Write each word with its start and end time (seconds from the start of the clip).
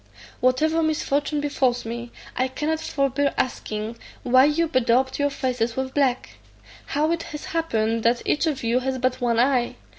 Whatever 0.39 0.81
misfortune 0.81 1.41
befalls 1.41 1.85
me, 1.85 2.11
I 2.35 2.47
cannot 2.47 2.79
forbear 2.79 3.35
asking, 3.37 3.99
why 4.23 4.45
you 4.45 4.67
bedaubed 4.67 5.19
your 5.19 5.29
faces 5.29 5.75
with 5.75 5.93
black? 5.93 6.37
How 6.87 7.11
it 7.11 7.21
has 7.37 7.45
happened 7.53 8.01
that 8.01 8.23
each 8.25 8.47
of 8.47 8.63
you 8.63 8.79
has 8.79 8.97
but 8.97 9.21
one 9.21 9.39
eye? 9.39 9.75